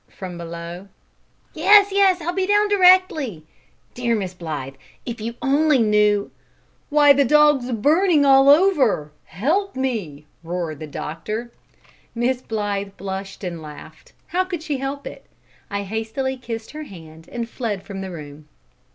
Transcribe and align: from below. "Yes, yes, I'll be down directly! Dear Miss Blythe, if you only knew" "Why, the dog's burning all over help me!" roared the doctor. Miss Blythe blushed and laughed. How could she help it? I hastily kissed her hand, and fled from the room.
from 0.09 0.35
below. 0.35 0.87
"Yes, 1.53 1.91
yes, 1.91 2.21
I'll 2.21 2.33
be 2.33 2.47
down 2.47 2.67
directly! 2.69 3.45
Dear 3.93 4.15
Miss 4.15 4.33
Blythe, 4.33 4.73
if 5.05 5.21
you 5.21 5.35
only 5.43 5.77
knew" 5.77 6.31
"Why, 6.89 7.13
the 7.13 7.23
dog's 7.23 7.71
burning 7.71 8.25
all 8.25 8.49
over 8.49 9.11
help 9.25 9.75
me!" 9.75 10.25
roared 10.43 10.79
the 10.79 10.87
doctor. 10.87 11.51
Miss 12.15 12.41
Blythe 12.41 12.97
blushed 12.97 13.43
and 13.43 13.61
laughed. 13.61 14.13
How 14.25 14.43
could 14.43 14.63
she 14.63 14.79
help 14.79 15.05
it? 15.05 15.27
I 15.69 15.83
hastily 15.83 16.35
kissed 16.35 16.71
her 16.71 16.81
hand, 16.85 17.29
and 17.31 17.47
fled 17.47 17.83
from 17.83 18.01
the 18.01 18.09
room. 18.09 18.47